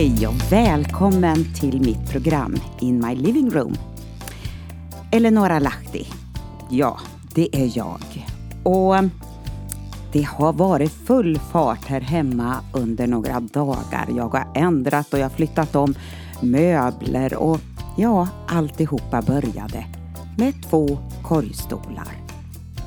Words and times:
Hej 0.00 0.26
och 0.26 0.52
välkommen 0.52 1.54
till 1.54 1.80
mitt 1.80 2.10
program 2.10 2.56
In 2.80 3.06
My 3.06 3.14
Living 3.14 3.50
Room. 3.50 3.76
Eleonora 5.12 5.58
Lahti. 5.58 6.06
Ja, 6.70 6.98
det 7.34 7.56
är 7.56 7.78
jag. 7.78 8.26
Och 8.62 8.94
det 10.12 10.22
har 10.22 10.52
varit 10.52 10.92
full 10.92 11.38
fart 11.38 11.84
här 11.84 12.00
hemma 12.00 12.60
under 12.72 13.06
några 13.06 13.40
dagar. 13.40 14.08
Jag 14.16 14.28
har 14.28 14.46
ändrat 14.54 15.12
och 15.12 15.18
jag 15.18 15.24
har 15.24 15.36
flyttat 15.36 15.76
om 15.76 15.94
möbler 16.42 17.34
och 17.34 17.60
ja, 17.96 18.28
alltihopa 18.48 19.22
började 19.22 19.86
med 20.38 20.54
två 20.70 20.98
korgstolar. 21.22 22.16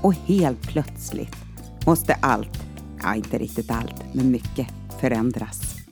Och 0.02 0.13
helt 0.13 0.62
plötsligt 0.62 1.35
måste 1.85 2.13
allt, 2.13 2.63
ja 3.02 3.16
inte 3.16 3.38
riktigt 3.38 3.71
allt, 3.71 4.04
men 4.13 4.32
mycket 4.32 4.68
förändras. 4.99 5.82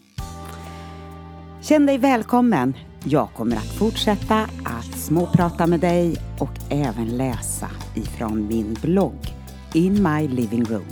Känn 1.63 1.85
dig 1.85 1.97
välkommen. 1.97 2.73
Jag 3.03 3.29
kommer 3.33 3.55
att 3.55 3.73
fortsätta 3.77 4.35
att 4.63 4.99
småprata 4.99 5.67
med 5.67 5.79
dig 5.79 6.15
och 6.39 6.49
även 6.69 7.17
läsa 7.17 7.69
ifrån 7.95 8.47
min 8.47 8.77
blogg 8.81 9.35
In 9.73 10.03
My 10.03 10.27
Living 10.27 10.63
Room 10.65 10.85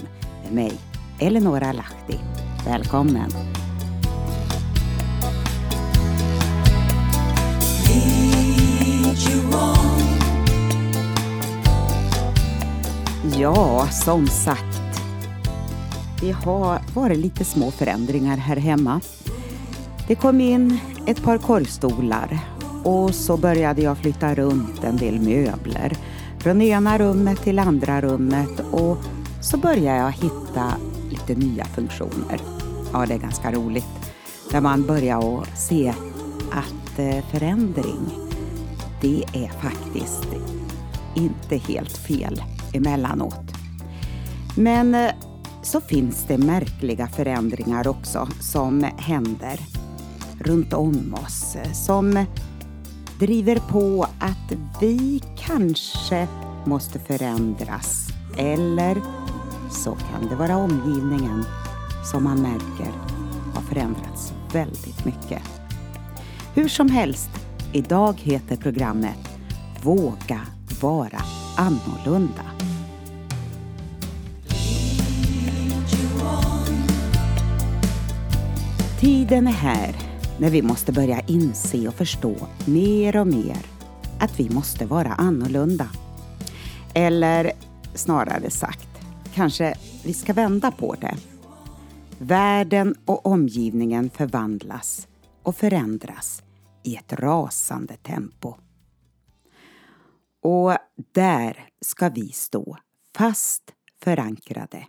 med 0.44 0.52
mig, 0.52 0.72
Eleonora 1.18 1.72
Lahti. 1.72 2.18
Välkommen! 2.66 3.30
Ja, 13.38 13.88
som 14.04 14.26
sagt. 14.26 14.80
Det 16.20 16.32
har 16.32 16.80
varit 16.94 17.18
lite 17.18 17.44
små 17.44 17.70
förändringar 17.70 18.36
här 18.36 18.56
hemma. 18.56 19.00
Det 20.10 20.16
kom 20.16 20.40
in 20.40 20.80
ett 21.06 21.22
par 21.22 21.38
korgstolar 21.38 22.38
och 22.84 23.14
så 23.14 23.36
började 23.36 23.82
jag 23.82 23.98
flytta 23.98 24.34
runt 24.34 24.84
en 24.84 24.96
del 24.96 25.20
möbler 25.20 25.92
från 26.38 26.62
ena 26.62 26.98
rummet 26.98 27.42
till 27.42 27.58
andra 27.58 28.00
rummet 28.00 28.60
och 28.70 28.98
så 29.42 29.56
började 29.56 29.98
jag 29.98 30.12
hitta 30.12 30.72
lite 31.10 31.34
nya 31.34 31.64
funktioner. 31.64 32.40
Ja, 32.92 33.06
det 33.06 33.14
är 33.14 33.18
ganska 33.18 33.52
roligt 33.52 33.86
när 34.52 34.60
man 34.60 34.86
börjar 34.86 35.42
att 35.42 35.58
se 35.58 35.92
att 36.52 36.98
eh, 36.98 37.24
förändring, 37.30 38.10
det 39.00 39.24
är 39.32 39.48
faktiskt 39.48 40.28
inte 41.14 41.56
helt 41.56 41.96
fel 41.96 42.42
emellanåt. 42.72 43.52
Men 44.56 44.94
eh, 44.94 45.10
så 45.62 45.80
finns 45.80 46.24
det 46.28 46.38
märkliga 46.38 47.06
förändringar 47.06 47.88
också 47.88 48.28
som 48.40 48.84
händer 48.98 49.60
runt 50.40 50.72
om 50.72 51.14
oss 51.14 51.56
eh, 51.56 51.72
som 51.72 52.26
driver 53.18 53.56
på 53.56 54.06
att 54.18 54.52
vi 54.80 55.22
kanske 55.38 56.28
måste 56.64 56.98
förändras 56.98 58.08
eller 58.36 58.96
så 59.70 59.94
kan 59.94 60.28
det 60.28 60.36
vara 60.36 60.56
omgivningen 60.56 61.44
som 62.04 62.24
man 62.24 62.42
märker 62.42 62.92
har 63.54 63.62
förändrats 63.62 64.32
väldigt 64.52 65.04
mycket. 65.04 65.42
Hur 66.54 66.68
som 66.68 66.90
helst, 66.90 67.30
idag 67.72 68.14
heter 68.18 68.56
programmet 68.56 69.18
Våga 69.82 70.40
vara 70.80 71.22
annorlunda. 71.56 72.44
Tiden 79.00 79.46
är 79.46 79.52
här 79.52 80.09
när 80.40 80.50
vi 80.50 80.62
måste 80.62 80.92
börja 80.92 81.20
inse 81.20 81.88
och 81.88 81.94
förstå 81.94 82.36
mer 82.66 83.16
och 83.16 83.26
mer 83.26 83.66
att 84.20 84.40
vi 84.40 84.50
måste 84.50 84.86
vara 84.86 85.08
annorlunda. 85.08 85.90
Eller 86.94 87.52
snarare 87.94 88.50
sagt, 88.50 88.88
kanske 89.34 89.74
vi 90.04 90.14
ska 90.14 90.32
vända 90.32 90.70
på 90.70 90.94
det. 90.94 91.16
Världen 92.18 92.94
och 93.04 93.26
omgivningen 93.26 94.10
förvandlas 94.10 95.08
och 95.42 95.56
förändras 95.56 96.42
i 96.82 96.96
ett 96.96 97.12
rasande 97.12 97.96
tempo. 97.96 98.54
Och 100.42 100.72
där 101.12 101.68
ska 101.80 102.08
vi 102.08 102.28
stå 102.28 102.76
fast 103.16 103.62
förankrade. 104.02 104.86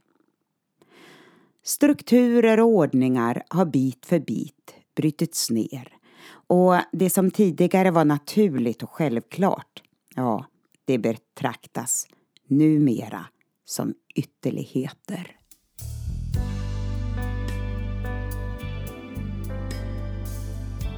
Strukturer 1.63 2.59
och 2.59 2.67
ordningar 2.67 3.43
har 3.49 3.65
bit 3.65 4.05
för 4.05 4.19
bit 4.19 4.75
brutits 4.95 5.49
ner 5.49 5.97
och 6.47 6.75
det 6.91 7.09
som 7.09 7.31
tidigare 7.31 7.91
var 7.91 8.05
naturligt 8.05 8.83
och 8.83 8.89
självklart, 8.89 9.81
ja, 10.15 10.45
det 10.85 10.97
betraktas 10.97 12.07
numera 12.47 13.25
som 13.65 13.93
ytterligheter. 14.15 15.37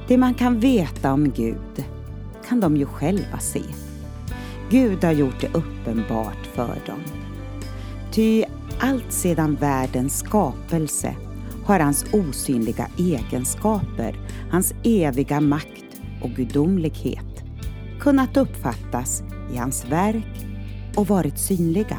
Det 0.08 0.18
man 0.18 0.34
kan 0.34 0.60
veta 0.60 1.12
om 1.12 1.30
Gud 1.30 1.84
kan 2.48 2.60
de 2.60 2.76
ju 2.76 2.86
själva 2.86 3.38
se. 3.38 3.62
Gud 4.70 5.04
har 5.04 5.12
gjort 5.12 5.40
det 5.40 5.54
uppenbart 5.54 6.46
för 6.46 6.82
dem. 6.86 7.00
Ty 8.12 8.44
allt 8.80 9.12
sedan 9.12 9.54
världens 9.54 10.18
skapelse 10.18 11.16
har 11.64 11.80
hans 11.80 12.04
osynliga 12.12 12.88
egenskaper, 12.98 14.16
hans 14.50 14.74
eviga 14.84 15.40
makt 15.40 16.00
och 16.22 16.30
gudomlighet 16.30 17.44
kunnat 18.00 18.36
uppfattas 18.36 19.22
i 19.52 19.56
hans 19.56 19.84
verk 19.84 20.46
och 20.96 21.08
varit 21.08 21.38
synliga. 21.38 21.98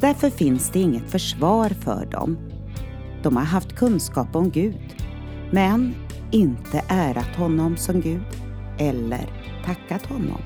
Därför 0.00 0.30
finns 0.30 0.70
det 0.70 0.80
inget 0.80 1.10
försvar 1.10 1.68
för 1.68 2.06
dem. 2.06 2.38
De 3.22 3.36
har 3.36 3.44
haft 3.44 3.76
kunskap 3.76 4.36
om 4.36 4.50
Gud, 4.50 4.96
men 5.52 5.94
inte 6.30 6.82
ärat 6.88 7.36
honom 7.36 7.76
som 7.76 8.00
Gud 8.00 8.22
eller 8.78 9.30
tackat 9.64 10.06
honom. 10.06 10.40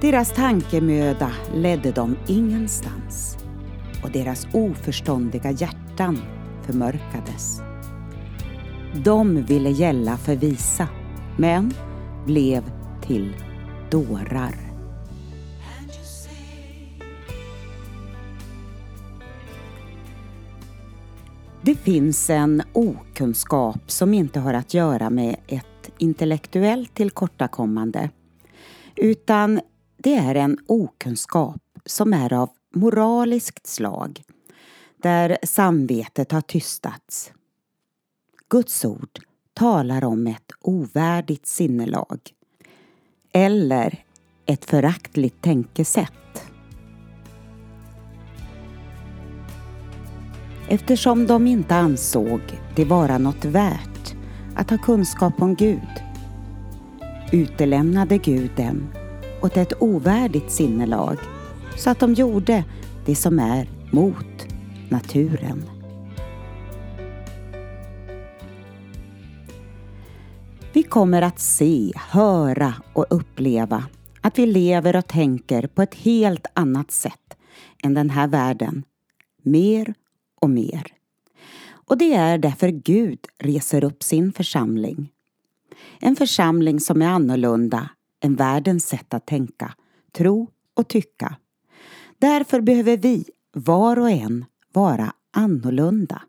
Deras 0.00 0.32
tankemöda 0.32 1.30
ledde 1.54 1.90
dem 1.90 2.16
ingenstans 2.26 3.43
och 4.04 4.10
deras 4.10 4.46
oförståndiga 4.52 5.50
hjärtan 5.50 6.18
förmörkades. 6.62 7.60
De 9.04 9.42
ville 9.42 9.70
gälla 9.70 10.16
för 10.16 10.36
visa, 10.36 10.88
men 11.38 11.74
blev 12.26 12.62
till 13.02 13.36
dårar. 13.90 14.54
Det 21.62 21.74
finns 21.74 22.30
en 22.30 22.62
okunskap 22.72 23.90
som 23.90 24.14
inte 24.14 24.40
har 24.40 24.54
att 24.54 24.74
göra 24.74 25.10
med 25.10 25.36
ett 25.46 25.90
intellektuellt 25.98 26.94
tillkortakommande 26.94 28.10
utan 28.96 29.60
det 29.96 30.14
är 30.14 30.34
en 30.34 30.58
okunskap 30.66 31.60
som 31.84 32.12
är 32.12 32.32
av 32.32 32.50
moraliskt 32.74 33.66
slag 33.66 34.22
där 35.02 35.38
samvetet 35.42 36.32
har 36.32 36.40
tystats. 36.40 37.32
Guds 38.48 38.84
ord 38.84 39.18
talar 39.54 40.04
om 40.04 40.26
ett 40.26 40.52
ovärdigt 40.60 41.46
sinnelag 41.46 42.18
eller 43.32 44.04
ett 44.46 44.64
föraktligt 44.64 45.42
tänkesätt. 45.42 46.12
Eftersom 50.68 51.26
de 51.26 51.46
inte 51.46 51.74
ansåg 51.74 52.40
det 52.76 52.84
vara 52.84 53.18
något 53.18 53.44
värt 53.44 54.14
att 54.56 54.70
ha 54.70 54.78
kunskap 54.78 55.42
om 55.42 55.54
Gud 55.54 56.04
utelämnade 57.32 58.18
Gud 58.18 58.50
dem 58.56 58.88
åt 59.42 59.56
ett 59.56 59.72
ovärdigt 59.82 60.50
sinnelag 60.50 61.18
så 61.76 61.90
att 61.90 62.00
de 62.00 62.14
gjorde 62.14 62.64
det 63.06 63.14
som 63.14 63.38
är 63.38 63.68
mot 63.90 64.46
naturen. 64.88 65.62
Vi 70.72 70.82
kommer 70.82 71.22
att 71.22 71.40
se, 71.40 71.92
höra 71.96 72.74
och 72.92 73.06
uppleva 73.10 73.84
att 74.20 74.38
vi 74.38 74.46
lever 74.46 74.96
och 74.96 75.06
tänker 75.06 75.66
på 75.66 75.82
ett 75.82 75.94
helt 75.94 76.46
annat 76.54 76.90
sätt 76.90 77.36
än 77.82 77.94
den 77.94 78.10
här 78.10 78.28
världen. 78.28 78.84
Mer 79.42 79.94
och 80.40 80.50
mer. 80.50 80.86
Och 81.86 81.98
det 81.98 82.14
är 82.14 82.38
därför 82.38 82.68
Gud 82.68 83.18
reser 83.38 83.84
upp 83.84 84.02
sin 84.02 84.32
församling. 84.32 85.10
En 86.00 86.16
församling 86.16 86.80
som 86.80 87.02
är 87.02 87.06
annorlunda 87.06 87.88
än 88.20 88.34
världens 88.34 88.86
sätt 88.86 89.14
att 89.14 89.26
tänka, 89.26 89.74
tro 90.12 90.48
och 90.74 90.88
tycka. 90.88 91.36
Därför 92.24 92.60
behöver 92.60 92.96
vi, 92.96 93.24
var 93.52 93.98
och 93.98 94.10
en, 94.10 94.44
vara 94.72 95.12
annorlunda. 95.32 96.22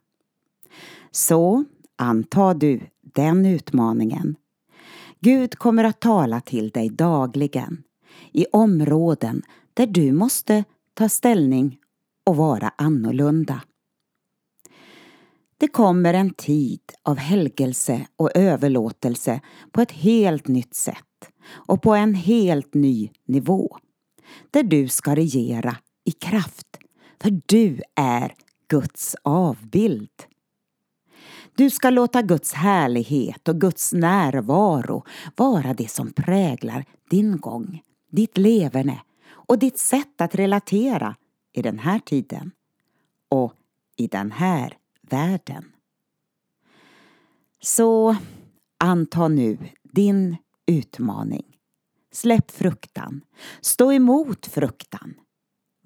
Så 1.12 1.64
anta 1.98 2.54
du 2.54 2.82
den 3.02 3.46
utmaningen. 3.46 4.36
Gud 5.20 5.56
kommer 5.56 5.84
att 5.84 6.00
tala 6.00 6.42
till 6.42 6.70
dig 6.70 6.90
dagligen 6.90 7.84
i 8.32 8.46
områden 8.52 9.42
där 9.74 9.88
du 9.88 10.12
måste 10.12 10.64
ta 10.94 11.10
ställning 11.10 11.78
och 12.26 12.36
vara 12.36 12.72
annorlunda. 12.78 13.62
Det 15.58 15.68
kommer 15.68 16.14
en 16.14 16.34
tid 16.34 16.82
av 17.04 17.18
helgelse 17.18 18.08
och 18.16 18.36
överlåtelse 18.36 19.42
på 19.72 19.82
ett 19.82 19.92
helt 19.92 20.48
nytt 20.48 20.74
sätt 20.74 21.32
och 21.48 21.82
på 21.82 21.96
en 21.96 22.14
helt 22.14 22.74
ny 22.74 23.10
nivå. 23.28 23.78
Där 24.52 24.64
du 24.64 24.88
ska 24.88 25.16
regera 25.16 25.78
i 26.06 26.12
kraft, 26.12 26.78
för 27.22 27.42
du 27.46 27.82
är 27.96 28.34
Guds 28.68 29.16
avbild. 29.24 30.10
Du 31.56 31.70
ska 31.70 31.90
låta 31.90 32.22
Guds 32.22 32.54
härlighet 32.54 33.48
och 33.48 33.62
Guds 33.62 33.94
närvaro 33.94 35.04
vara 35.36 35.74
det 35.74 35.92
som 35.92 36.14
präglar 36.14 36.86
din 37.10 37.38
gång, 37.38 37.82
ditt 38.12 38.38
leverne 38.38 39.02
och 39.28 39.60
ditt 39.60 39.80
sätt 39.80 40.22
att 40.22 40.36
relatera 40.36 41.16
i 41.54 41.62
den 41.62 41.80
här 41.80 42.00
tiden 42.00 42.52
och 43.30 43.54
i 43.98 44.08
den 44.08 44.32
här 44.32 44.78
världen. 45.02 45.72
Så 47.62 48.16
anta 48.80 49.28
nu 49.28 49.58
din 49.84 50.38
utmaning. 50.66 51.58
Släpp 52.12 52.52
fruktan. 52.52 53.22
Stå 53.62 53.94
emot 53.94 54.46
fruktan. 54.46 55.14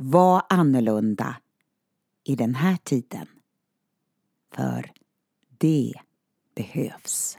Var 0.01 0.44
annorlunda 0.50 1.36
i 2.24 2.36
den 2.36 2.56
här 2.56 2.78
tiden. 2.84 3.28
För 4.56 4.92
det 5.57 5.94
behövs. 6.56 7.39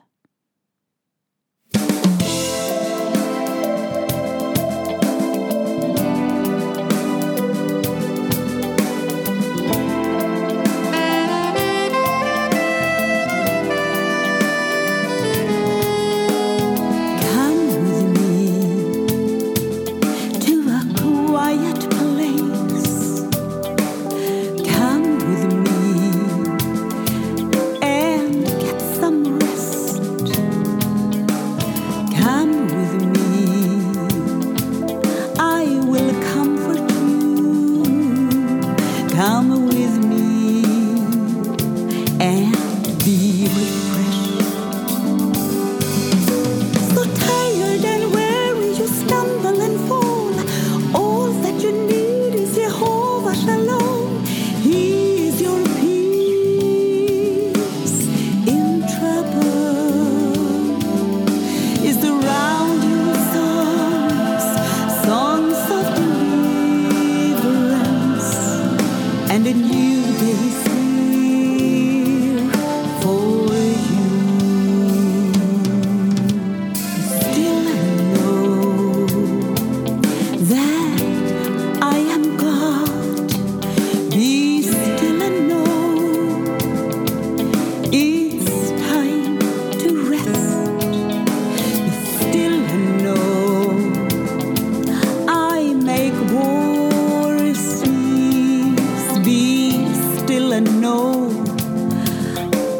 and 100.60 100.80
know 100.82 101.30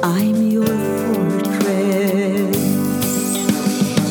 I'm 0.03 0.37
your 0.50 0.67
fortress. 0.67 2.56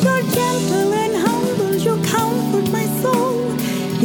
You're 0.02 0.24
gentle 0.38 0.92
and 1.02 1.14
humble, 1.26 1.74
you 1.76 1.94
comfort 2.16 2.66
my 2.72 2.86
soul. 3.02 3.36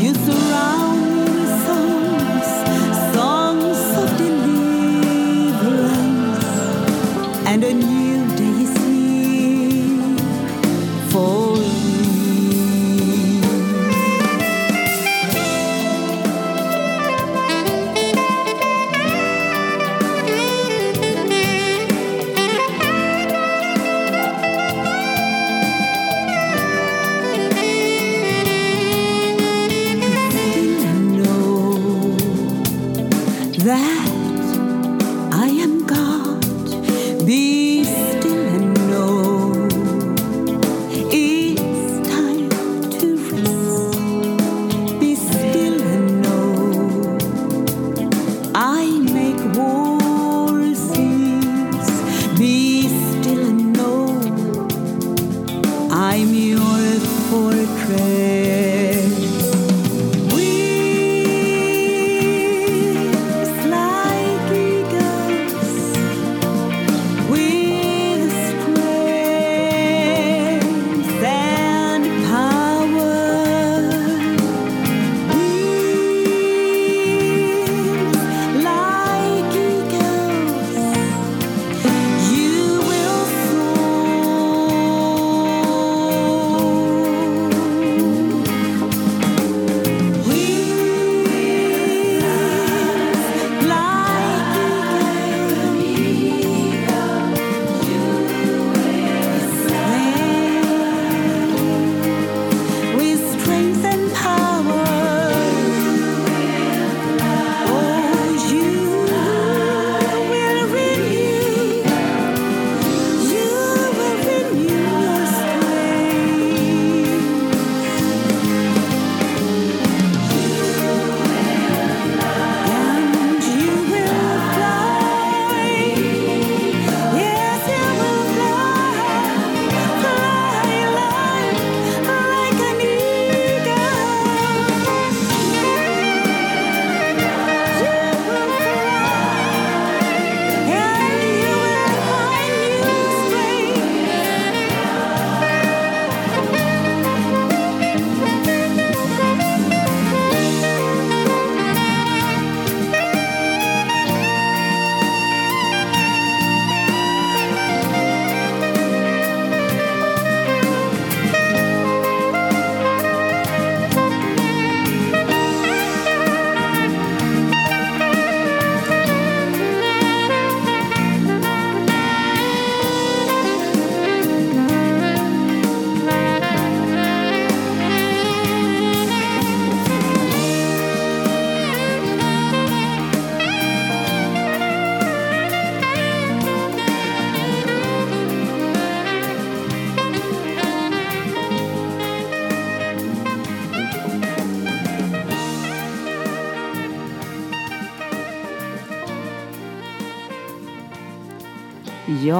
You 0.00 0.10
surround 0.14 1.00
me 1.16 1.22
with 1.38 1.54
songs, 1.66 2.48
songs 3.16 3.82
of 4.02 4.08
deliverance, 4.24 5.64
and 7.48 7.60
a 7.64 7.72
new 7.74 8.19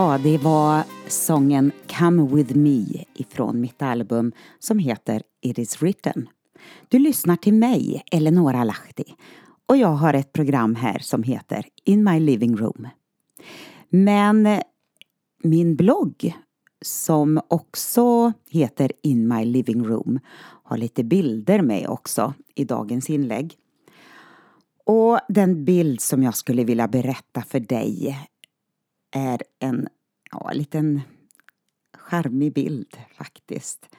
Ja, 0.01 0.19
det 0.19 0.39
var 0.39 0.85
sången 1.09 1.73
Come 1.99 2.37
with 2.37 2.57
me 2.57 2.85
ifrån 3.15 3.61
mitt 3.61 3.83
album 3.83 4.33
som 4.59 4.79
heter 4.79 5.23
It 5.41 5.59
is 5.59 5.83
written. 5.83 6.29
Du 6.89 6.99
lyssnar 6.99 7.37
till 7.37 7.55
mig, 7.55 8.03
Eleonora 8.13 8.65
Lahti, 8.65 9.05
och 9.67 9.77
jag 9.77 9.89
har 9.89 10.15
ett 10.15 10.33
program 10.33 10.75
här 10.75 10.99
som 10.99 11.23
heter 11.23 11.67
In 11.85 12.05
my 12.05 12.21
living 12.21 12.57
room. 12.57 12.89
Men 13.91 14.47
eh, 14.47 14.61
min 15.43 15.77
blogg 15.77 16.35
som 16.83 17.41
också 17.49 18.33
heter 18.51 18.93
In 19.03 19.29
my 19.29 19.45
living 19.45 19.85
room 19.85 20.21
har 20.63 20.77
lite 20.77 21.05
bilder 21.05 21.63
med 21.63 21.89
också 21.89 22.35
i 22.55 22.65
dagens 22.65 23.11
inlägg. 23.11 23.55
Och 24.85 25.19
den 25.29 25.65
bild 25.65 26.01
som 26.01 26.23
jag 26.23 26.37
skulle 26.37 26.65
vilja 26.65 26.89
berätta 26.89 27.43
för 27.43 27.61
dig 27.61 28.17
är 29.11 29.43
en 29.59 29.89
ja, 30.33 30.51
liten 30.53 31.01
charmig 31.99 32.53
bild 32.53 32.97
faktiskt. 33.15 33.97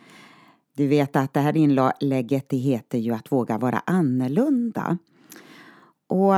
Du 0.74 0.88
vet 0.88 1.16
att 1.16 1.34
det 1.34 1.40
här 1.40 1.58
inlägget 1.58 2.50
det 2.50 2.58
heter 2.58 2.98
ju 2.98 3.14
att 3.14 3.32
våga 3.32 3.58
vara 3.58 3.80
annorlunda. 3.86 4.98
Och 6.08 6.34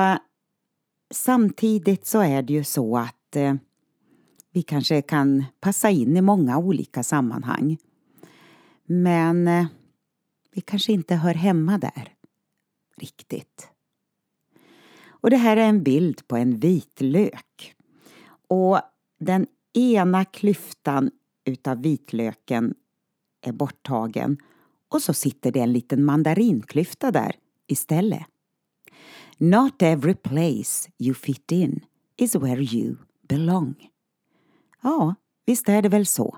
samtidigt 1.14 2.06
så 2.06 2.22
är 2.22 2.42
det 2.42 2.54
ju 2.54 2.64
så 2.64 2.98
att 2.98 3.36
eh, 3.36 3.56
vi 4.52 4.62
kanske 4.62 5.02
kan 5.02 5.46
passa 5.60 5.90
in 5.90 6.18
i 6.18 6.22
många 6.22 6.58
olika 6.58 7.04
sammanhang. 7.04 7.78
Men 8.86 9.48
eh, 9.48 9.66
vi 10.52 10.62
kanske 10.62 10.94
inte 10.94 11.16
hör 11.16 11.34
hemma 11.34 11.78
där 11.78 12.14
riktigt. 12.98 13.70
Och 15.08 15.30
det 15.30 15.38
här 15.38 15.58
är 15.58 15.68
en 15.68 15.84
bild 15.84 16.28
på 16.28 16.38
en 16.38 16.60
vitlök. 16.60 17.76
Och 18.48 18.80
den 19.20 19.48
ena 19.74 20.26
klyftan 20.26 21.12
utav 21.46 21.82
vitlöken 21.82 22.74
är 23.42 23.52
borttagen 23.52 24.38
och 24.90 25.02
så 25.02 25.14
sitter 25.14 25.52
det 25.52 25.60
en 25.60 25.74
liten 25.74 26.06
mandarinklyfta 26.06 27.12
där 27.12 27.36
istället. 27.68 28.26
Not 29.38 29.82
every 29.82 30.16
place 30.16 30.90
you 31.00 31.14
fit 31.14 31.52
in 31.52 31.80
is 32.18 32.36
where 32.36 32.62
you 32.62 32.96
belong. 33.28 33.76
Ja, 34.82 35.16
visst 35.46 35.70
är 35.70 35.82
det 35.82 35.90
väl 35.90 36.06
så. 36.06 36.38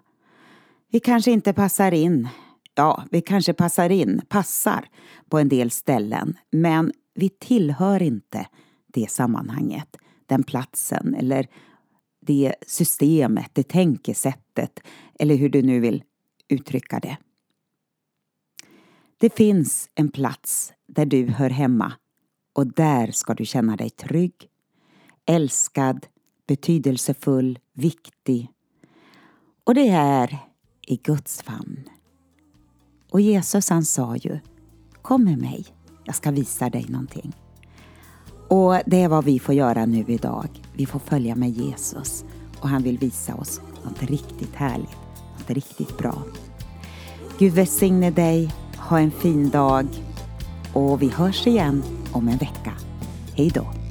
Vi 0.91 0.99
kanske 0.99 1.31
inte 1.31 1.53
passar 1.53 1.91
in. 1.91 2.27
Ja, 2.75 3.03
vi 3.11 3.21
kanske 3.21 3.53
passar 3.53 3.89
in, 3.89 4.21
passar 4.29 4.89
på 5.29 5.39
en 5.39 5.49
del 5.49 5.71
ställen, 5.71 6.37
men 6.51 6.91
vi 7.13 7.29
tillhör 7.29 8.01
inte 8.01 8.47
det 8.87 9.11
sammanhanget, 9.11 9.97
den 10.25 10.43
platsen 10.43 11.15
eller 11.15 11.47
det 12.25 12.55
systemet, 12.67 13.51
det 13.53 13.63
tänkesättet 13.63 14.79
eller 15.19 15.35
hur 15.35 15.49
du 15.49 15.61
nu 15.61 15.79
vill 15.79 16.03
uttrycka 16.47 16.99
det. 16.99 17.17
Det 19.17 19.35
finns 19.35 19.89
en 19.95 20.09
plats 20.09 20.73
där 20.87 21.05
du 21.05 21.27
hör 21.27 21.49
hemma 21.49 21.93
och 22.53 22.67
där 22.67 23.11
ska 23.11 23.33
du 23.33 23.45
känna 23.45 23.75
dig 23.75 23.89
trygg, 23.89 24.49
älskad, 25.25 26.07
betydelsefull, 26.47 27.59
viktig. 27.73 28.49
Och 29.63 29.75
det 29.75 29.89
är 29.89 30.37
i 30.87 30.95
Guds 30.95 31.41
famn. 31.41 31.89
Och 33.11 33.21
Jesus 33.21 33.69
han 33.69 33.85
sa 33.85 34.15
ju 34.15 34.39
Kom 35.01 35.23
med 35.23 35.37
mig, 35.37 35.65
jag 36.03 36.15
ska 36.15 36.31
visa 36.31 36.69
dig 36.69 36.85
någonting. 36.89 37.33
Och 38.47 38.75
det 38.85 39.01
är 39.01 39.07
vad 39.07 39.25
vi 39.25 39.39
får 39.39 39.55
göra 39.55 39.85
nu 39.85 40.05
idag. 40.07 40.47
Vi 40.73 40.85
får 40.85 40.99
följa 40.99 41.35
med 41.35 41.49
Jesus 41.49 42.25
och 42.59 42.69
han 42.69 42.83
vill 42.83 42.97
visa 42.97 43.35
oss 43.35 43.61
något 43.83 44.03
riktigt 44.03 44.55
härligt, 44.55 44.97
något 45.37 45.49
riktigt 45.49 45.97
bra. 45.97 46.23
Gud 47.39 47.53
välsigne 47.53 48.11
dig, 48.11 48.53
ha 48.77 48.99
en 48.99 49.11
fin 49.11 49.49
dag 49.49 49.87
och 50.73 51.01
vi 51.01 51.09
hörs 51.09 51.47
igen 51.47 51.83
om 52.11 52.27
en 52.27 52.37
vecka. 52.37 52.73
Hej 53.35 53.51
då! 53.55 53.84